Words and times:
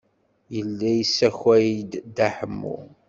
Yella 0.55 0.89
yessakay-d 0.97 1.91
Dda 2.03 2.27
Ḥemmu. 2.37 2.77